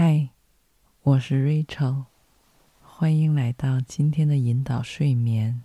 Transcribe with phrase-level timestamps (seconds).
[0.00, 0.28] 嗨，
[1.02, 2.04] 我是 Rachel，
[2.80, 5.64] 欢迎来到今天的引导睡眠。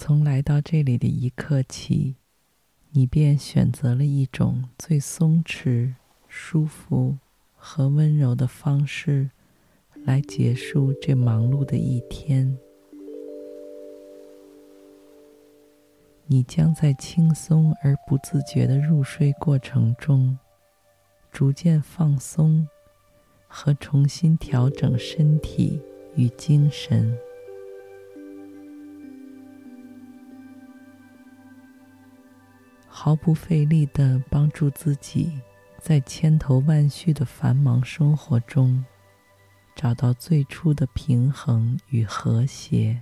[0.00, 2.14] 从来到这里的一刻起，
[2.92, 5.92] 你便选择了一种最松弛、
[6.28, 7.18] 舒服
[7.56, 9.28] 和温柔的方式
[10.04, 12.56] 来结束这忙碌的一天。
[16.26, 20.38] 你将在轻松而不自觉的入睡过程中，
[21.32, 22.68] 逐渐放松
[23.48, 25.82] 和重新调整身体
[26.14, 27.18] 与精神。
[33.00, 35.40] 毫不费力地帮助自己，
[35.80, 38.84] 在千头万绪的繁忙生活中，
[39.76, 43.00] 找到最初的平衡与和谐。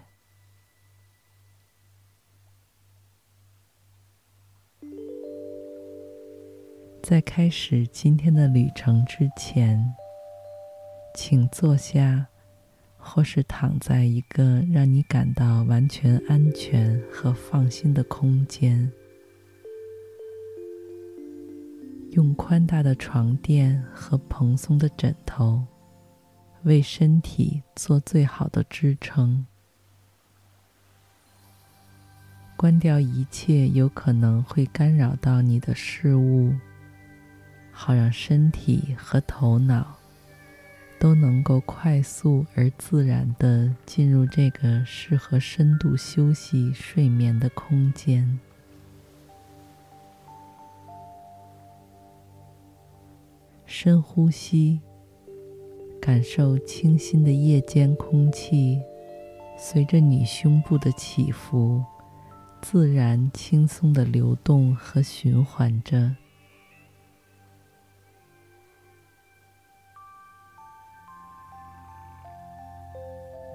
[7.03, 9.83] 在开始今天的旅程之前，
[11.15, 12.27] 请坐下，
[12.99, 18.93] 或是躺在一个让你感到完全安全和放心的空间。
[22.17, 25.63] 用宽大的床垫和蓬松的枕头，
[26.63, 29.45] 为身体做最好的支撑。
[32.57, 36.55] 关掉一切有可能会干扰到你的事物，
[37.71, 39.95] 好让身体和头脑
[40.99, 48.41] 都能够快速而自然地进入这个适合深度休息睡眠的空间。
[53.79, 54.81] 深呼吸，
[56.01, 58.81] 感受清新的夜间空气，
[59.59, 61.85] 随着你胸部的起伏，
[62.63, 66.17] 自然轻松的流动和循环着。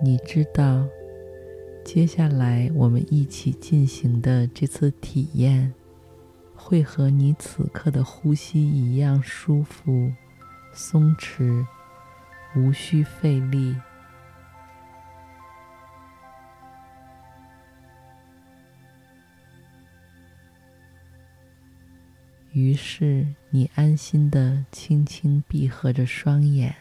[0.04, 0.88] 你知道，
[1.84, 5.74] 接下来我们一起进行的这次体验。
[6.64, 10.14] 会和你此刻的呼吸一样舒服、
[10.72, 11.66] 松弛，
[12.56, 13.76] 无需费力。
[22.54, 26.76] 于是，你安心的轻轻闭合着双眼。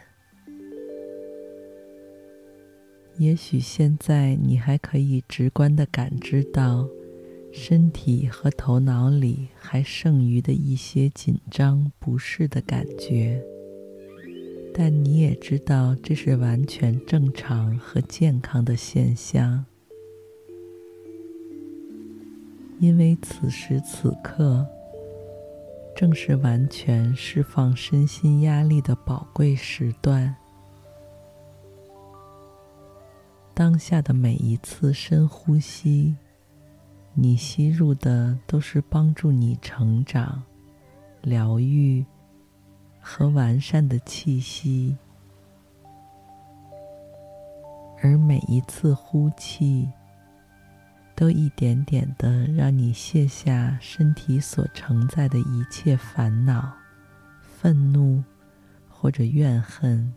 [3.17, 6.87] 也许现在你还可以直观的感知到。
[7.53, 13.43] 身体和头脑里还剩余的一些紧张、不适的感觉，
[14.73, 19.65] 但你也知道这是完全正常和健康的现象，
[22.79, 24.65] 因为此时此刻
[25.93, 30.33] 正是完全释放身心压力的宝贵时段。
[33.53, 36.15] 当下的每一次深呼吸。
[37.13, 40.41] 你吸入的都是帮助你成长、
[41.21, 42.05] 疗愈
[43.01, 44.97] 和完善的气息，
[48.01, 49.89] 而每一次呼气，
[51.13, 56.71] 都一点点的让你卸下身体所承载的一切烦恼、
[57.41, 58.23] 愤怒
[58.89, 60.13] 或者怨恨。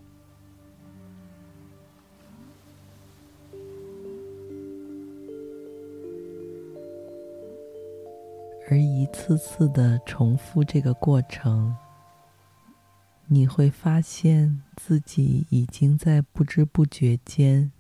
[8.71, 11.77] 而一次次的重复这个过程，
[13.27, 17.71] 你会发现自己已经在不知不觉间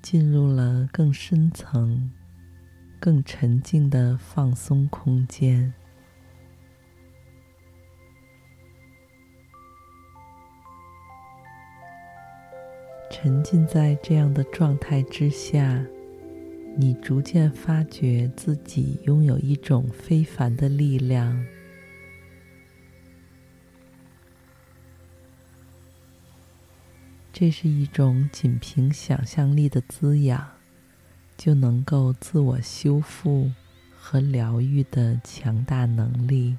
[0.00, 2.10] 进入了更深层、
[2.98, 5.72] 更沉静的放松空间。
[13.10, 15.84] 沉浸在这样的状态之下。
[16.74, 21.44] 你逐渐发觉自己拥有一种非凡的力量，
[27.32, 30.50] 这是一种仅凭想象力的滋养
[31.36, 33.50] 就能够自我修复
[33.94, 36.56] 和疗愈的强大能力。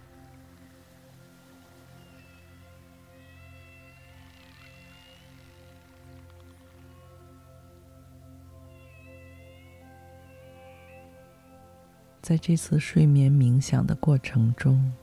[12.23, 14.93] 在这次睡眠冥想的过程中，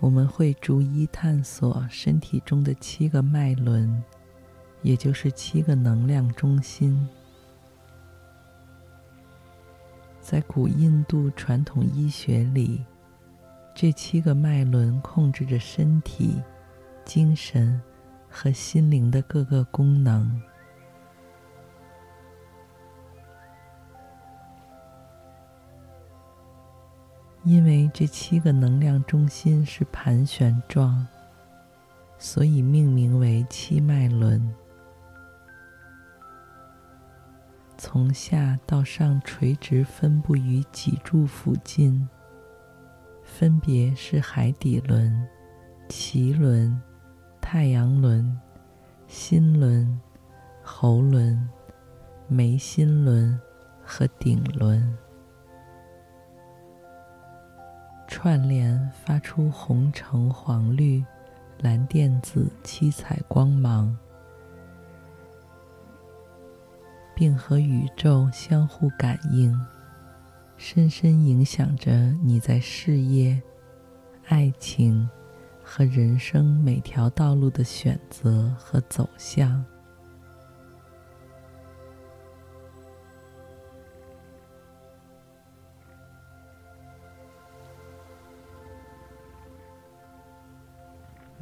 [0.00, 4.02] 我们会逐一探索身体中的七个脉轮，
[4.82, 7.08] 也就是七个能量中心。
[10.20, 12.84] 在古印度传统医学里，
[13.72, 16.42] 这七个脉轮控制着身体、
[17.04, 17.80] 精神
[18.28, 20.42] 和心灵的各个功能。
[27.48, 31.06] 因为这七个能量中心是盘旋状，
[32.18, 34.54] 所以命名为七脉轮。
[37.78, 42.06] 从下到上垂直分布于脊柱附近，
[43.22, 45.26] 分别是海底轮、
[45.88, 46.78] 脐轮、
[47.40, 48.38] 太阳轮、
[49.06, 49.98] 心轮、
[50.62, 51.48] 喉轮、
[52.26, 53.40] 眉心轮
[53.82, 54.86] 和顶轮。
[58.10, 61.04] 串联发出红、橙、黄、绿、
[61.60, 63.94] 蓝、靛、紫七彩光芒，
[67.14, 69.54] 并和宇宙相互感应，
[70.56, 71.92] 深深影响着
[72.24, 73.40] 你在事业、
[74.26, 75.08] 爱情
[75.62, 79.62] 和人生每条道路的选择和走向。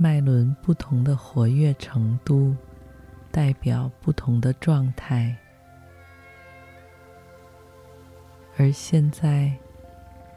[0.06, 2.55] 脉轮不同的活跃程度，
[3.32, 5.37] 代表不同的状态。
[8.56, 9.53] 而现在，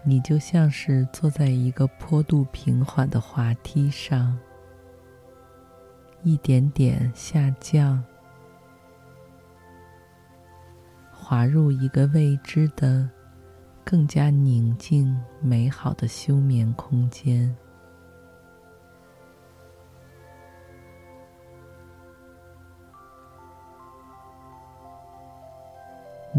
[0.04, 4.36] 你就像是坐在一个坡度平缓的滑梯上，
[6.24, 8.04] 一点点下降，
[11.12, 13.07] 滑入一个未知的、
[13.86, 17.56] 更加宁静、美好的休眠空间。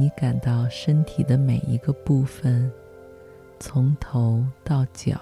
[0.00, 2.72] 你感到身体的每一个部分，
[3.58, 5.20] 从头到脚，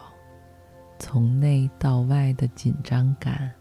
[1.00, 3.52] 从内到外的紧张感，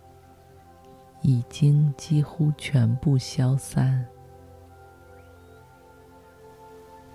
[1.23, 4.05] 已经几乎全部消散，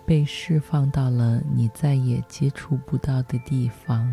[0.04, 4.12] 被释放到了你再也接触不到的地方。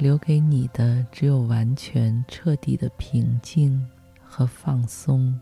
[0.00, 3.86] 留给你的只有完全彻底的平静
[4.22, 5.38] 和放松。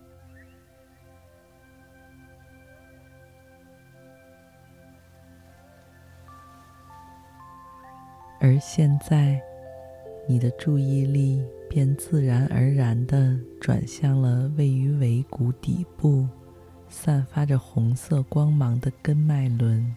[8.41, 9.41] 而现在，
[10.29, 11.41] 你的注意力
[11.71, 16.29] 便自然而然地转向了位于尾骨底部、
[16.89, 19.95] 散发着红色光芒的根脉轮，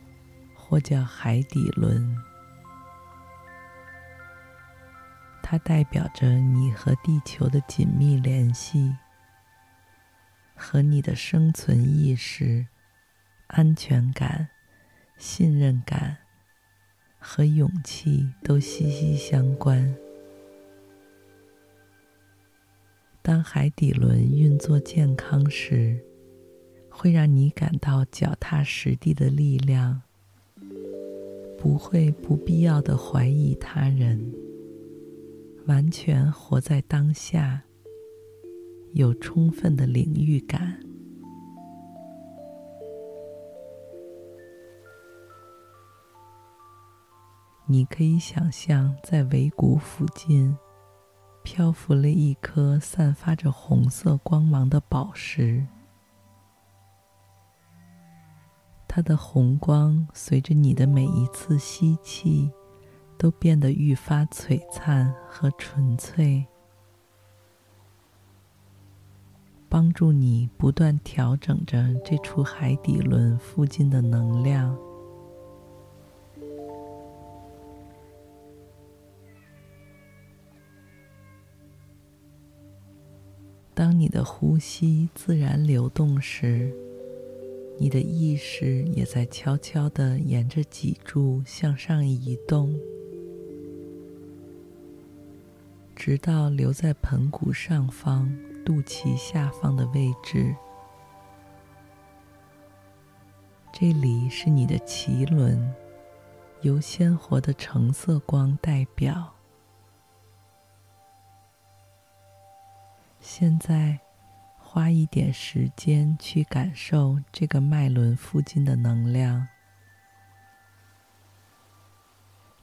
[0.56, 2.16] 或叫海底轮。
[5.52, 8.96] 它代表着你和地球的紧密联系，
[10.56, 12.66] 和你的生存意识、
[13.48, 14.48] 安全感、
[15.18, 16.20] 信任感
[17.20, 19.94] 和勇气都息息相关。
[23.22, 26.00] 当海底轮运作健康时，
[26.90, 30.02] 会让你感到脚踏实地的力量，
[31.58, 34.34] 不会不必要的怀疑他人。
[35.72, 37.64] 完全活在当下，
[38.92, 40.78] 有充分的领域感。
[47.68, 50.58] 你可以想象，在尾骨附近
[51.42, 55.66] 漂浮了一颗散发着红色光芒的宝石，
[58.90, 62.52] 它的红光随着你的每一次吸气，
[63.22, 66.44] 都变得愈发璀璨和纯粹，
[69.70, 74.76] 帮助你不断调整着这处海底轮附近的能量。
[83.76, 86.74] 当你的呼吸自然流动时，
[87.78, 92.76] 你的意识也在悄悄地沿着脊柱向上移动。
[96.04, 98.28] 直到留在盆骨上方、
[98.66, 100.56] 肚脐下方的位置，
[103.72, 105.72] 这里是你的脐轮，
[106.62, 109.32] 由鲜活的橙色光代表。
[113.20, 114.00] 现在，
[114.58, 119.48] 花一点时间去感受这个脉轮附近的能量。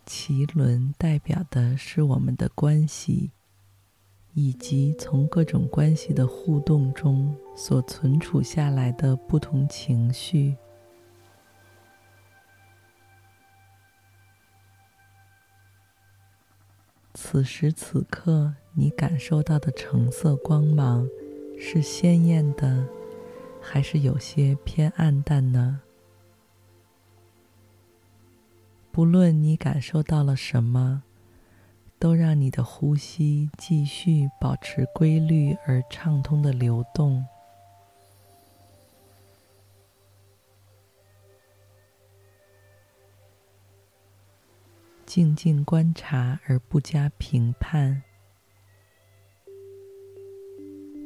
[0.09, 3.31] 脐轮代表的是我们的关系，
[4.33, 10.57] 以及从各种关系的互动中所存储下来的不同情绪。
[17.13, 21.07] 此时此刻，你感受到的橙色光芒
[21.61, 22.89] 是鲜艳的，
[23.61, 25.83] 还是有些偏暗淡呢？
[28.99, 31.05] 不论你感受到了什么，
[32.01, 37.25] 都让你的呼吸继续保持规律而畅通的流动。
[45.07, 48.03] 静静观察而不加评判，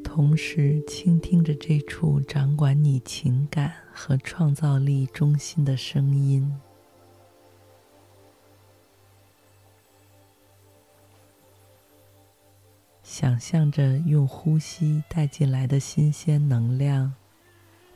[0.02, 6.50] 同时倾听着这处掌管你情感和创造力中心的声音。
[13.12, 17.12] 想象着用呼吸带进来的新鲜能量，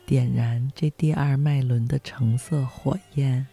[0.05, 3.47] 点燃这第二脉轮的橙色火焰。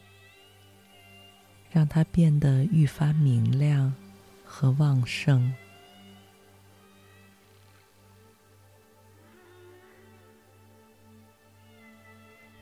[1.72, 3.96] 让它变得愈发明亮
[4.44, 5.54] 和旺盛。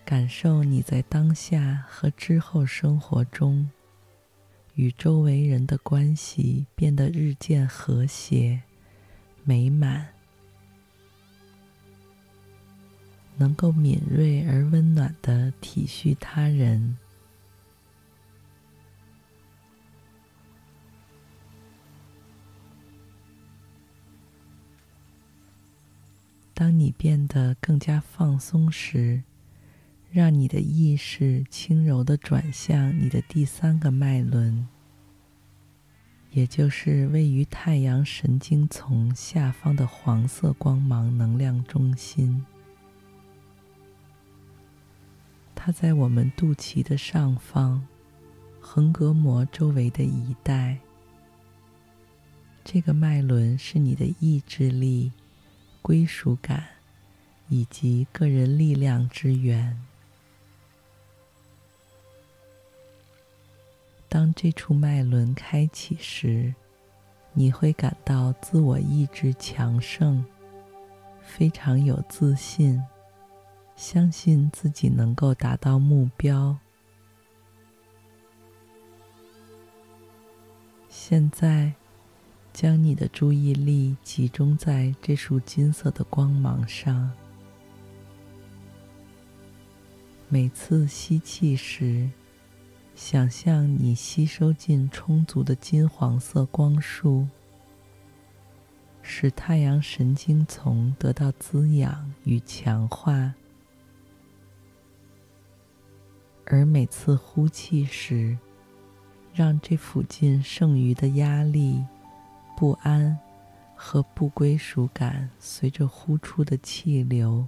[0.05, 3.67] 感受你在当下和之后生活中
[4.75, 8.62] 与周围人的关系变得日渐和谐、
[9.43, 10.07] 美满，
[13.38, 16.98] 能够敏锐而温暖的体恤他人。
[26.53, 29.24] 当你变得更加放松时，
[30.12, 34.67] 让你的意识轻柔的转向你的第三个脉轮，
[36.31, 42.45] 也就是位于太阳神经丛下方的黄色光芒能量中心。
[45.55, 47.85] 它在我们肚脐的上方，
[48.59, 50.77] 横膈膜周围的一带。
[52.63, 55.11] 这个脉轮是你的意志力。
[55.83, 56.63] 归属感
[57.50, 59.81] 以及个人力量之源。
[64.13, 66.53] 当这处脉轮开启时，
[67.31, 70.21] 你会感到自我意志强盛，
[71.21, 72.83] 非常有自信，
[73.77, 76.57] 相信自己能够达到目标。
[80.89, 81.71] 现在。
[82.53, 87.09] 将你的注意力集中在这束金色的光芒上。
[90.27, 92.09] 每次吸气时，
[93.03, 97.27] 想象你吸收进充足的金黄色光束，
[99.01, 103.34] 使太阳神经丛得到滋养与强化；
[106.46, 108.38] 而每次呼气时，
[109.34, 111.84] 让这附近剩余的压力。
[112.55, 113.17] 不安
[113.75, 117.48] 和不归属感随着呼出的气流，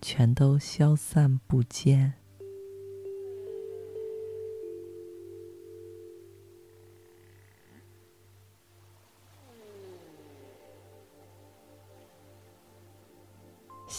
[0.00, 2.12] 全都消散不见。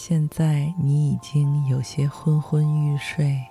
[0.08, 3.44] 现在你已经有些昏昏欲睡，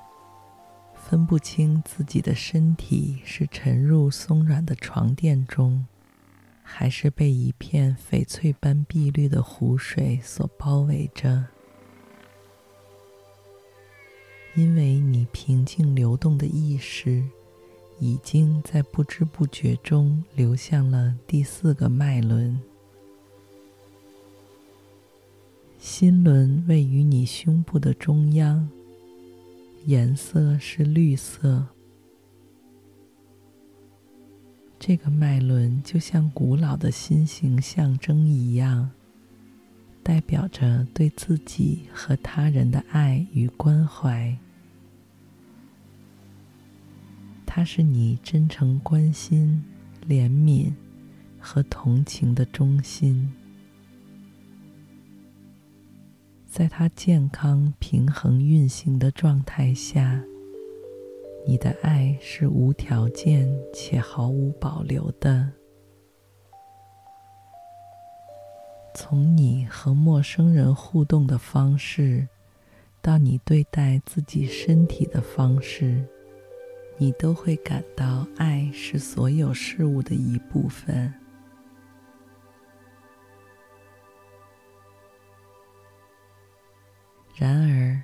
[0.96, 5.86] 分不清自己的身体是沉入松软的床垫中。
[6.64, 11.46] 还是被一片翡翠般碧绿的湖水所包围着，
[14.56, 17.24] 因为你平静流动的意识
[18.00, 22.60] 已经在不知不觉中流向了第四个脉轮。
[25.90, 28.68] 心轮位于你胸部的中央，
[29.86, 31.66] 颜色是绿色。
[34.78, 38.92] 这个脉轮就像古老的心形象征一样，
[40.04, 44.38] 代表着对自己和他人的爱与关怀。
[47.46, 49.64] 它是你真诚关心、
[50.06, 50.74] 怜悯
[51.40, 53.32] 和同情的中心。
[56.50, 60.24] 在它健康、平衡运行的状态下。
[61.46, 65.52] 你的爱是无条件且毫无保留的。
[68.96, 72.28] 从你和陌生人互动的方式，
[73.02, 76.04] 到你对待自己身体的方式，
[76.98, 81.14] 你都会感到爱是所有事物的一部分。
[87.40, 88.02] 然而，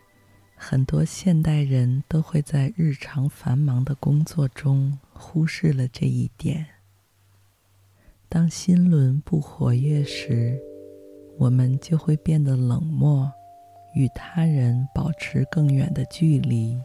[0.56, 6.64] 很多现代人都会在日常繁忙的工作中忽视了这一点。
[8.30, 10.62] 当心轮不活跃时，
[11.40, 13.32] 我们就会变得冷漠，
[13.96, 16.80] 与他人保持更远的距离，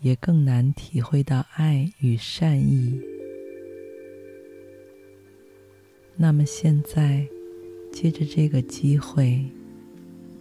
[0.00, 2.98] 也更难体会到爱与善意。
[6.16, 7.28] 那么现在，
[7.92, 9.44] 借着这个机会。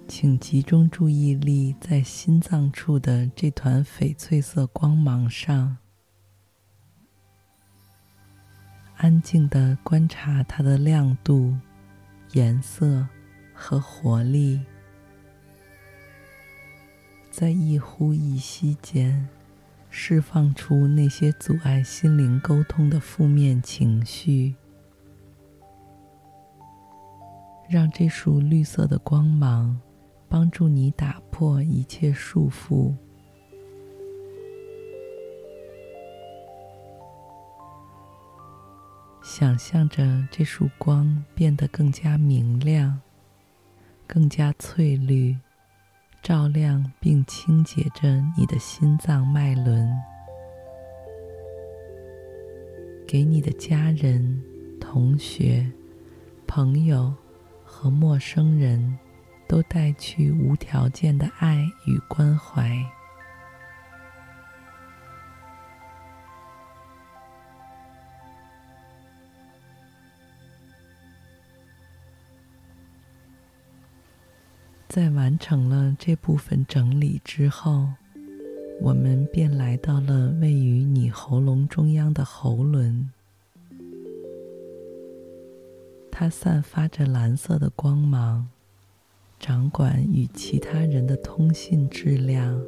[0.10, 5.78] 请集中注意力在心脏处的这团翡翠色光芒上，
[8.98, 11.56] 安静的观察它的亮度、
[12.32, 13.08] 颜色
[13.54, 14.60] 和活力，
[17.30, 19.30] 在一呼一吸间，
[19.92, 24.56] 释放出那些阻碍心灵沟通的负面情绪，
[27.70, 29.80] 让这束绿色的光芒。
[30.30, 32.94] 帮助你打破一切束缚，
[39.24, 43.02] 想象着这束光变得更加明亮、
[44.06, 45.36] 更加翠绿，
[46.22, 49.90] 照亮并清洁着你的心脏脉轮，
[53.08, 54.40] 给你的家人、
[54.80, 55.68] 同学、
[56.46, 57.12] 朋友
[57.64, 58.96] 和陌生人。
[59.50, 62.72] 都带去无条件的爱与关怀。
[74.88, 77.88] 在完成了这部分整理之后，
[78.80, 83.10] 我们便来到了位于你喉咙中央的喉轮，
[86.12, 88.48] 它散发着蓝色的光芒。
[89.40, 92.62] 掌管与其他人的通信质量，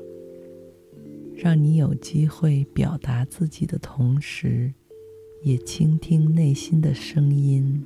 [1.36, 4.74] 让你有机会表达自己的同时，
[5.44, 7.86] 也倾听内心的声音。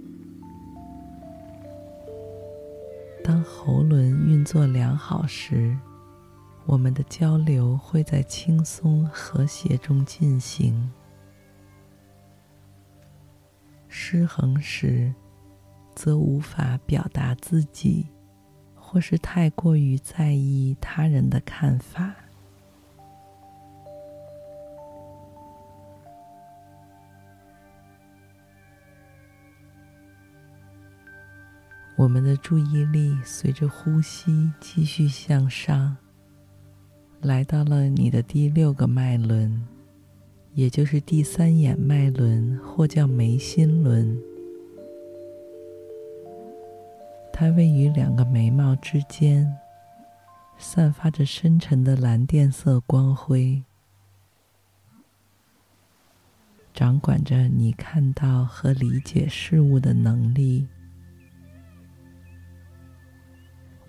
[3.23, 5.75] 当喉轮运作良好时，
[6.67, 10.73] 我们的交流会在轻松和谐中进行；
[13.87, 15.11] 失衡时，
[15.95, 18.05] 则无法表达自己。
[18.95, 22.15] 或是太过于在意他人的看法，
[31.97, 35.97] 我们的注意力随着呼吸继续向上，
[37.19, 39.61] 来到了你的第六个脉轮，
[40.53, 44.17] 也就是第三眼脉轮，或叫眉心轮。
[47.37, 49.45] 它位于两个眉毛之间，
[50.57, 53.61] 散发着深沉的蓝靛色光辉，
[56.73, 60.65] 掌管着你看到和理解事物的能力。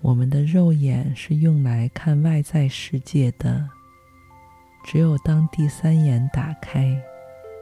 [0.01, 3.65] 我们的肉眼是用来看外在世界的，
[4.83, 7.01] 只有当第三眼打开，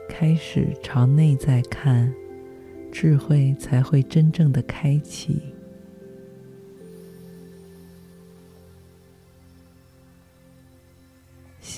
[0.10, 2.12] 开始朝内在看，
[2.92, 5.54] 智慧才会真正的开启。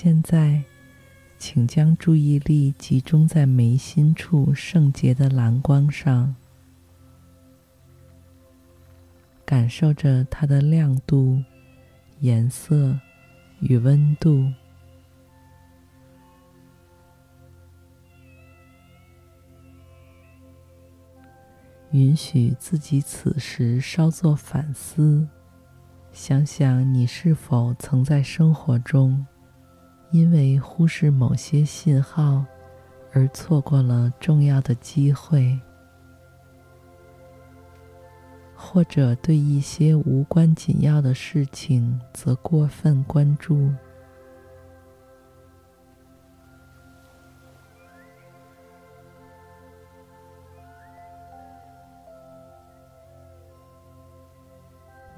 [0.00, 0.62] 现在，
[1.38, 6.36] 请将注意力集中在眉心处圣洁的蓝光上，
[9.44, 11.42] 感受着它的亮度、
[12.20, 12.96] 颜色
[13.58, 14.48] 与温度。
[21.90, 25.26] 允许自己此时稍作反思，
[26.12, 29.26] 想想你是否曾在生活中，
[30.10, 32.42] 因为忽视某些信号，
[33.12, 35.60] 而错过了重要的机会，
[38.56, 43.70] 或者对一些无关紧要的事情则过分关注。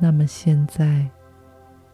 [0.00, 1.08] 那么现在。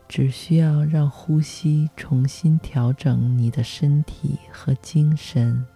[0.08, 5.66] 只需要让呼吸重新调整你的身体和精神，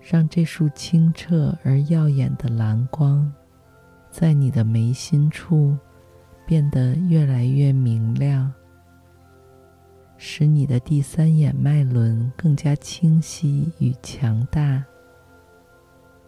[0.00, 3.32] 让这束清澈而耀眼的蓝光，
[4.10, 5.76] 在你的眉心处
[6.46, 8.52] 变得越来越明亮，
[10.18, 14.84] 使你的第三眼脉轮更加清晰与强大。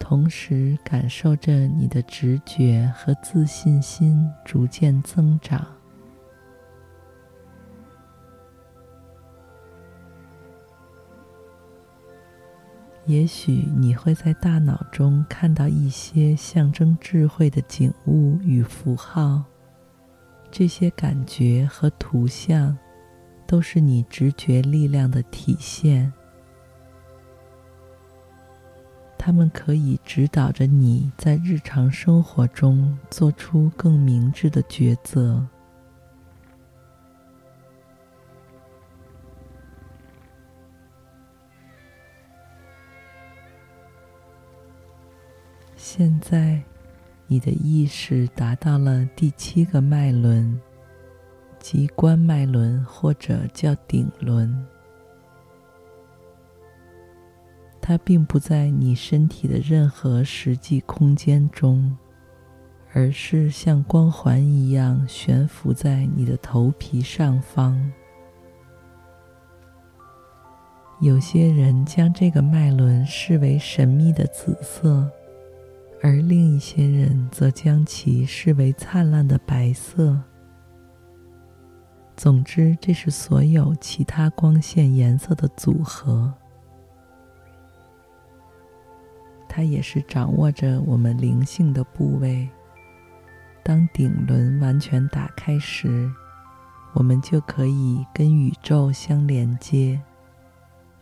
[0.07, 5.65] 同时，感受着你的直觉和自信心逐渐增长。
[13.07, 19.43] 也许你会在大脑中看到一些象征智慧的景物与符号，
[20.51, 22.77] 这些感觉和图像
[23.47, 26.13] 都是你直觉力量的体现。
[29.25, 35.43] 他们可以指导着你在日常生活中做出更明智的抉择。
[45.75, 46.61] 现在，
[47.25, 50.61] 你的意识达到了第七个脉轮，
[51.57, 54.67] 即关脉轮，或者叫顶轮。
[57.87, 61.95] 它并不在你身体的任何实际空间中，
[62.93, 67.79] 而是像光环一样悬浮在你的头皮上方。
[70.99, 75.07] 有些人将这个脉轮视为神秘的紫色，
[76.01, 80.19] 而另一些人则将其视为灿烂的白色。
[82.17, 86.33] 总之，这是所有其他光线颜色的组合。
[89.55, 92.45] 它也是掌握着我们灵性的部位。
[93.63, 96.11] 当顶轮完全打开时，
[96.91, 99.97] 我们就可以跟宇宙相连接，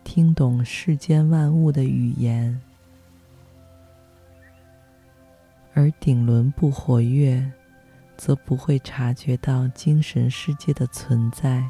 [0.04, 2.60] 听懂世间万物的语言。
[5.72, 7.44] 而顶轮不活跃，
[8.16, 11.68] 则不会察觉到精神世界的存在，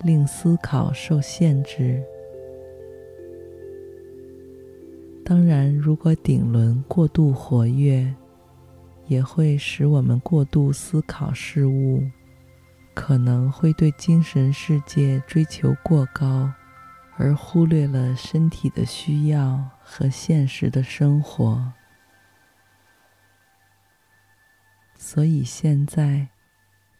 [0.00, 2.02] 令思考受限制。
[5.24, 8.14] 当然，如果顶轮过度活跃，
[9.06, 12.06] 也会使我们过度思考事物，
[12.92, 16.52] 可能会对精神世界追求过高，
[17.16, 21.72] 而忽略了身体的需要和现实的生活。
[24.98, 26.28] 所以现在，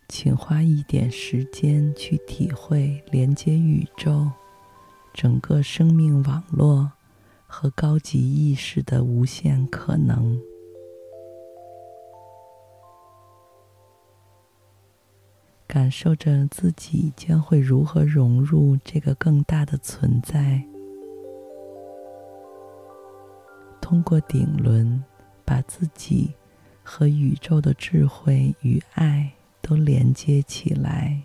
[0.08, 4.30] 请花一点时间去体会连接宇宙、
[5.12, 6.90] 整个生命网络。
[7.56, 10.36] 和高级意识的无限可能，
[15.64, 20.60] 感受着自己将会如何融入这个更大的存在。
[23.80, 25.00] 通过顶轮，
[25.44, 26.34] 把自己
[26.82, 31.22] 和宇宙的智慧与爱都连接起来。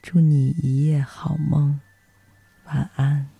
[0.00, 1.80] 祝你一夜好梦。
[2.72, 3.39] 晚安。